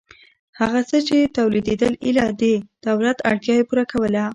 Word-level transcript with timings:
هغه 0.59 0.79
څه 0.89 0.97
چې 1.07 1.31
تولیدېدل 1.37 1.93
ایله 2.05 2.25
د 2.41 2.43
دولت 2.87 3.17
اړتیا 3.29 3.53
یې 3.59 3.67
پوره 3.69 3.83
کوله. 3.91 4.23